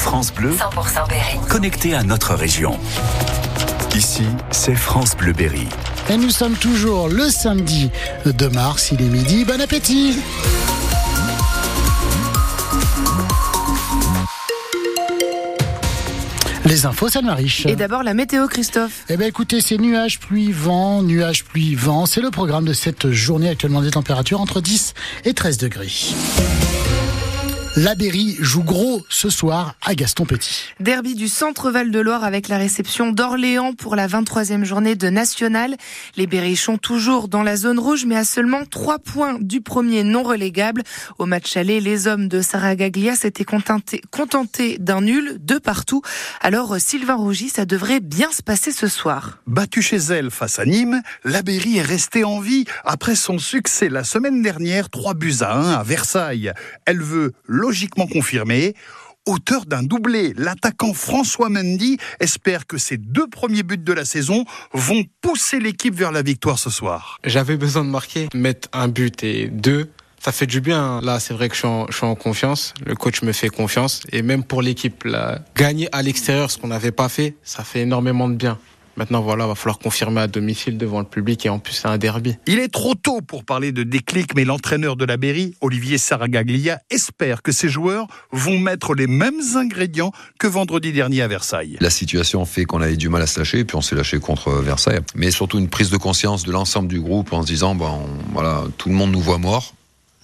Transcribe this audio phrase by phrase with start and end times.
[0.00, 1.38] France Bleu, 100% Berry.
[1.50, 2.78] connecté à notre région.
[3.94, 5.68] Ici, c'est France Bleu Berry.
[6.08, 7.90] Et nous sommes toujours le samedi
[8.24, 9.44] de mars, il est midi.
[9.44, 10.16] Bon appétit
[16.64, 17.66] Les infos, ça riche.
[17.66, 19.04] Et d'abord la météo, Christophe.
[19.10, 22.06] Eh bien écoutez, c'est nuages, pluie, vent, nuages, pluie, vent.
[22.06, 24.94] C'est le programme de cette journée actuellement des températures entre 10
[25.26, 25.92] et 13 degrés.
[27.82, 30.66] La Berry joue gros ce soir à Gaston Petit.
[30.80, 35.76] Derby du Centre-Val de Loire avec la réception d'Orléans pour la 23e journée de National.
[36.18, 40.22] Les Berrichons toujours dans la zone rouge, mais à seulement 3 points du premier non
[40.22, 40.82] relégable.
[41.16, 46.02] Au match aller, les hommes de Saragaglia s'étaient contentés, contentés d'un nul de partout.
[46.42, 49.38] Alors Sylvain Rougy, ça devrait bien se passer ce soir.
[49.46, 53.88] Battue chez elle face à Nîmes, la Berry est restée en vie après son succès
[53.88, 56.52] la semaine dernière, 3 buts à 1 à Versailles.
[56.84, 57.32] Elle veut
[57.70, 58.74] logiquement confirmer.
[59.26, 64.44] Auteur d'un doublé, l'attaquant François Mendy espère que ces deux premiers buts de la saison
[64.72, 67.18] vont pousser l'équipe vers la victoire ce soir.
[67.22, 69.88] J'avais besoin de marquer, mettre un but et deux.
[70.18, 71.00] Ça fait du bien.
[71.00, 72.74] Là, c'est vrai que je suis, en, je suis en confiance.
[72.84, 74.02] Le coach me fait confiance.
[74.10, 75.06] Et même pour l'équipe,
[75.54, 78.58] gagner à l'extérieur, ce qu'on n'avait pas fait, ça fait énormément de bien.
[79.00, 81.96] Maintenant, voilà, va falloir confirmer à domicile devant le public et en plus, c'est un
[81.96, 82.36] derby.
[82.46, 86.80] Il est trop tôt pour parler de déclic, mais l'entraîneur de la Berry, Olivier Saragaglia,
[86.90, 91.78] espère que ses joueurs vont mettre les mêmes ingrédients que vendredi dernier à Versailles.
[91.80, 94.50] La situation fait qu'on avait du mal à se lâcher, puis on s'est lâché contre
[94.50, 95.00] Versailles.
[95.14, 98.00] Mais surtout une prise de conscience de l'ensemble du groupe en se disant, bon,
[98.34, 99.72] voilà, tout le monde nous voit morts.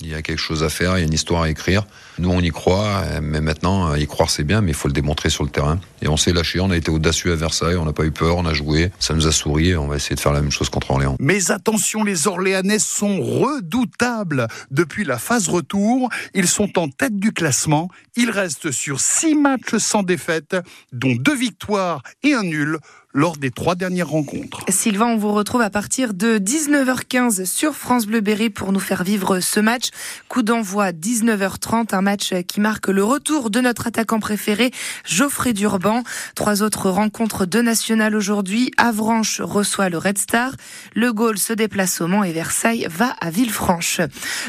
[0.00, 1.86] Il y a quelque chose à faire, il y a une histoire à écrire.
[2.18, 5.30] Nous, on y croit, mais maintenant, y croire, c'est bien, mais il faut le démontrer
[5.30, 5.80] sur le terrain.
[6.02, 8.36] Et on s'est lâché, on a été audacieux à Versailles, on n'a pas eu peur,
[8.36, 10.50] on a joué, ça nous a souri, et on va essayer de faire la même
[10.50, 11.16] chose contre Orléans.
[11.20, 14.48] Mais attention, les Orléanais sont redoutables.
[14.70, 17.88] Depuis la phase retour, ils sont en tête du classement.
[18.16, 20.56] Ils restent sur six matchs sans défaite,
[20.92, 22.78] dont deux victoires et un nul
[23.14, 24.64] lors des trois dernières rencontres.
[24.68, 29.04] Sylvain, on vous retrouve à partir de 19h15 sur France Bleu Berry pour nous faire
[29.04, 29.90] vivre ce match.
[30.28, 34.72] Coup d'envoi 19h30, un match qui marque le retour de notre attaquant préféré,
[35.04, 36.02] Geoffrey Durban.
[36.34, 38.72] Trois autres rencontres de national aujourd'hui.
[38.78, 40.50] Avranches reçoit le Red Star.
[40.94, 44.00] Le Gaulle se déplace au Mans et Versailles va à Villefranche.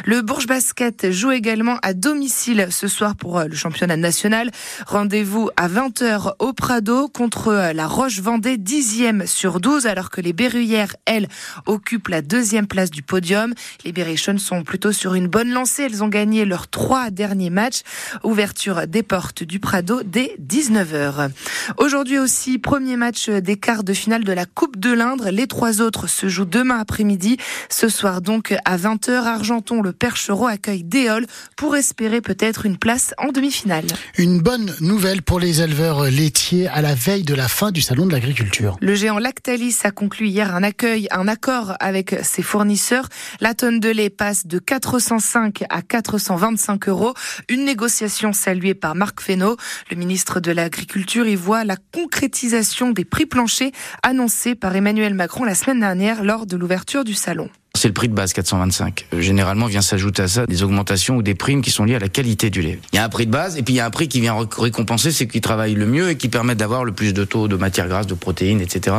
[0.06, 4.50] Le Bourges Basket joue également à domicile ce soir pour le championnat national.
[4.88, 10.96] Rendez-vous à 20h au Prado contre la Roche-Vendée dixième sur 12, alors que les Berruyères,
[11.06, 11.28] elles,
[11.66, 13.54] occupent la deuxième place du podium.
[13.84, 15.84] Les Berrichonnes sont plutôt sur une bonne lancée.
[15.84, 17.82] Elles ont gagné leurs trois derniers matchs.
[18.24, 21.30] Ouverture des portes du Prado dès 19h.
[21.78, 25.30] Aujourd'hui aussi, premier match des quarts de finale de la Coupe de l'Indre.
[25.30, 27.38] Les trois autres se jouent demain après-midi.
[27.70, 33.14] Ce soir donc à 20h, Argenton, le Perchereau accueille Déol pour espérer peut-être une place
[33.18, 33.86] en demi-finale.
[34.18, 38.06] Une bonne nouvelle pour les éleveurs laitiers à la veille de la fin du Salon
[38.06, 38.45] de l'agriculture.
[38.80, 43.08] Le géant Lactalis a conclu hier un accueil, un accord avec ses fournisseurs.
[43.40, 47.14] La tonne de lait passe de 405 à 425 euros.
[47.50, 49.58] Une négociation saluée par Marc Fesneau.
[49.90, 53.72] Le ministre de l'Agriculture y voit la concrétisation des prix planchers
[54.04, 57.50] annoncés par Emmanuel Macron la semaine dernière lors de l'ouverture du salon.
[57.76, 59.08] C'est le prix de base 425.
[59.20, 62.08] Généralement vient s'ajouter à ça des augmentations ou des primes qui sont liées à la
[62.08, 62.80] qualité du lait.
[62.94, 64.22] Il y a un prix de base et puis il y a un prix qui
[64.22, 67.50] vient récompenser ceux qui travaillent le mieux et qui permettent d'avoir le plus de taux
[67.50, 68.96] de matières grasses, de protéines, etc.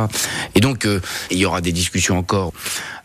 [0.53, 0.99] Et donc euh,
[1.31, 2.53] il y aura des discussions encore.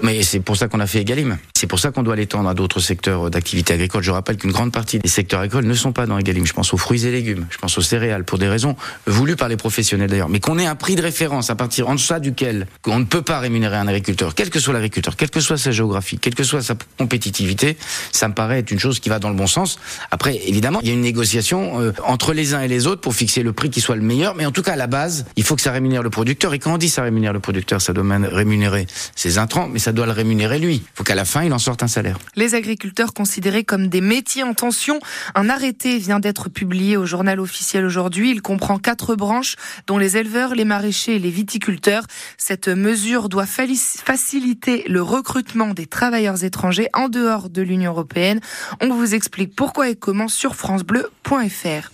[0.03, 1.39] Mais c'est pour ça qu'on a fait Egalim.
[1.55, 4.03] C'est pour ça qu'on doit l'étendre à d'autres secteurs d'activité agricole.
[4.03, 6.45] Je rappelle qu'une grande partie des secteurs agricoles ne sont pas dans Egalim.
[6.45, 9.49] Je pense aux fruits et légumes, je pense aux céréales pour des raisons voulues par
[9.49, 10.29] les professionnels d'ailleurs.
[10.29, 13.23] Mais qu'on ait un prix de référence à partir en deçà duquel on ne peut
[13.23, 16.45] pas rémunérer un agriculteur, quel que soit l'agriculteur, quel que soit sa géographie, quelle que
[16.45, 17.77] soit sa compétitivité,
[18.13, 19.79] ça me paraît être une chose qui va dans le bon sens.
[20.11, 23.15] Après, évidemment, il y a une négociation euh, entre les uns et les autres pour
[23.15, 24.35] fixer le prix qui soit le meilleur.
[24.35, 26.55] Mais en tout cas, à la base, il faut que ça rémunère le producteur.
[26.55, 28.87] Et quand on dit ça rémunère le producteur, ça doit rémunérer
[29.17, 30.77] ses intrants, mais ça doit le rémunérer lui.
[30.77, 32.19] Il faut qu'à la fin, il en sorte un salaire.
[32.37, 35.01] Les agriculteurs considérés comme des métiers en tension,
[35.35, 38.31] un arrêté vient d'être publié au journal officiel aujourd'hui.
[38.31, 39.57] Il comprend quatre branches,
[39.87, 42.05] dont les éleveurs, les maraîchers et les viticulteurs.
[42.39, 48.41] Cette mesure doit faciliter le recrutement des travailleurs étrangers en dehors de l'Union européenne.
[48.81, 51.91] On vous explique pourquoi et comment sur francebleu.fr.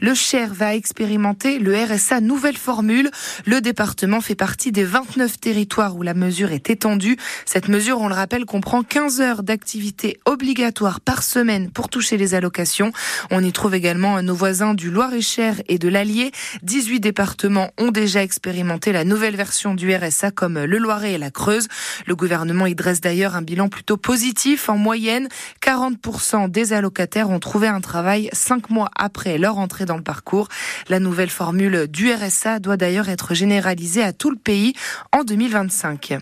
[0.00, 3.10] Le Cher va expérimenter le RSA nouvelle formule.
[3.46, 7.16] Le département fait partie des 29 territoires où la mesure est étendue.
[7.44, 12.34] Cette mesure, on le rappelle, comprend 15 heures d'activité obligatoire par semaine pour toucher les
[12.34, 12.92] allocations.
[13.30, 16.32] On y trouve également nos voisins du Loir-et-Cher et de l'Allier.
[16.64, 21.30] 18 départements ont déjà expérimenté la nouvelle version du RSA comme le Loiret et la
[21.30, 21.68] Creuse.
[22.06, 24.68] Le gouvernement y dresse d'ailleurs un bilan plutôt positif.
[24.68, 25.28] En moyenne,
[25.62, 30.48] 40% des allocataires ont trouvé un travail cinq mois après leur entrée dans le parcours.
[30.88, 34.74] La nouvelle formule du RSA doit d'ailleurs être généralisée à tout le pays
[35.12, 36.18] en 2025.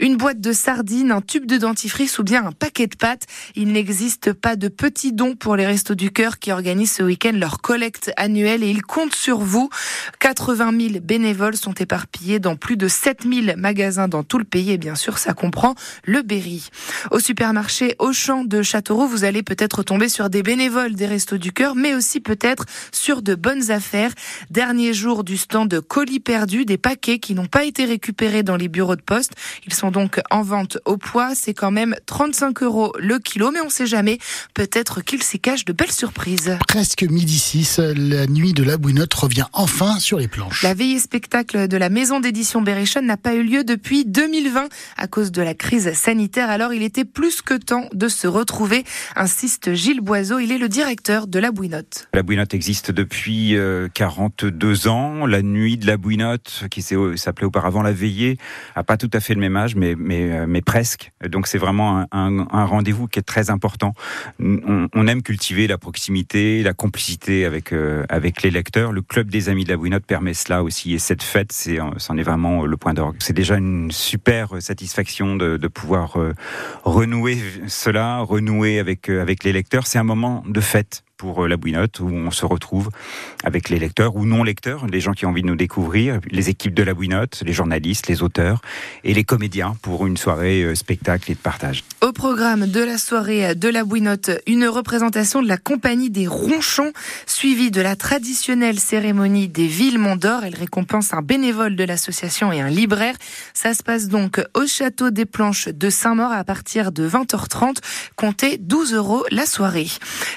[0.00, 3.26] Une boîte de sardines, un tube de dentifrice ou bien un paquet de pâtes.
[3.54, 7.32] Il n'existe pas de petits dons pour les Restos du Cœur qui organisent ce week-end
[7.34, 9.70] leur collecte annuelle et ils comptent sur vous.
[10.20, 14.70] 80 000 bénévoles sont éparpillés dans plus de 7 000 magasins dans tout le pays
[14.70, 15.74] et bien sûr ça comprend
[16.04, 16.68] le Berry.
[17.10, 21.52] Au supermarché Auchan de Châteauroux, vous allez peut-être tomber sur des bénévoles des Restos du
[21.52, 24.12] Cœur mais aussi peut-être sur de bonnes affaires.
[24.50, 28.56] Dernier jour du stand de colis perdus, des paquets qui n'ont pas été récupérés dans
[28.56, 29.32] les bureaux de poste.
[29.66, 31.34] Ils sont donc en vente au poids.
[31.34, 34.18] C'est quand même 35 euros le kilo, mais on sait jamais.
[34.54, 36.56] Peut-être qu'il s'y cache de belles surprises.
[36.68, 40.62] Presque midi 6, la nuit de la Bouinotte revient enfin sur les planches.
[40.62, 45.06] La veillée spectacle de la maison d'édition Berrichon n'a pas eu lieu depuis 2020 à
[45.06, 46.50] cause de la crise sanitaire.
[46.50, 48.84] Alors il était plus que temps de se retrouver,
[49.16, 50.38] insiste Gilles Boiseau.
[50.38, 52.08] Il est le directeur de la Bouinotte.
[52.14, 53.56] La Bouinotte existe depuis
[53.94, 55.26] 42 ans.
[55.26, 58.38] La nuit de la Bouinotte, qui s'appelait auparavant la veillée,
[58.74, 61.12] a pas tout à fait le même âge, mais, mais presque.
[61.28, 63.94] Donc c'est vraiment un, rendez-vous qui est très important.
[64.40, 68.04] On, aime cultiver la proximité, la complicité avec, euh,
[68.42, 68.92] les lecteurs.
[68.92, 70.94] Le club des amis de la Bouinotte permet cela aussi.
[70.94, 71.52] Et cette fête,
[71.98, 73.16] c'en est vraiment le point d'orgue.
[73.20, 76.32] C'est déjà une super satisfaction de pouvoir euh,
[76.84, 77.38] renouer
[77.68, 79.86] cela, renouer avec, euh, avec les lecteurs.
[79.86, 82.90] C'est un moment de fête pour la Bouinotte, où on se retrouve
[83.44, 86.50] avec les lecteurs ou non lecteurs, les gens qui ont envie de nous découvrir, les
[86.50, 88.60] équipes de la Bouinotte, les journalistes, les auteurs
[89.04, 91.84] et les comédiens pour une soirée spectacle et de partage.
[92.00, 96.92] Au programme de la soirée de la Bouinotte, une représentation de la compagnie des Ronchons,
[97.26, 100.44] suivie de la traditionnelle cérémonie des villes d'Or.
[100.44, 103.14] Elle récompense un bénévole de l'association et un libraire.
[103.54, 107.76] Ça se passe donc au château des Planches de Saint-Maur à partir de 20h30.
[108.16, 109.88] Comptez 12 euros la soirée.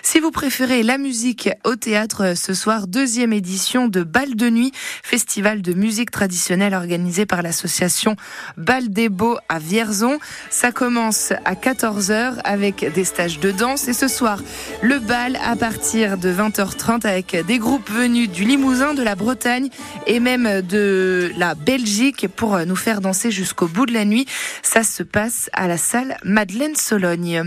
[0.04, 4.74] Si vous préférez la musique au théâtre ce soir, deuxième édition de Bal de Nuit,
[5.02, 8.18] festival de musique traditionnelle organisé par l'association
[8.58, 10.20] Bal des Beaux à Vierzon.
[10.50, 14.42] Ça commence à 14h avec des stages de danse et ce soir,
[14.82, 19.70] le bal à partir de 20h30 avec des groupes venus du Limousin, de la Bretagne
[20.06, 24.26] et même de la Belgique pour nous faire danser jusqu'au bout de la nuit.
[24.64, 27.44] Ça se passe à la salle Madeleine Sologne.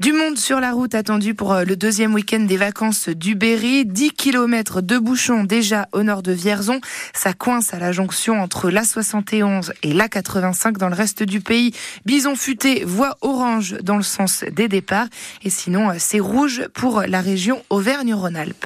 [0.00, 3.84] Du monde sur la route attendu pour le deuxième week-end des vacances du Berry.
[3.84, 6.80] 10 km de bouchons déjà au nord de Vierzon.
[7.14, 11.74] Ça coince à la jonction entre l'A71 et l'A85 dans le reste du pays.
[12.06, 15.08] Bison futé, voie orange dans le sens des départs.
[15.42, 18.64] Et sinon, c'est rouge pour la région Auvergne-Rhône-Alpes.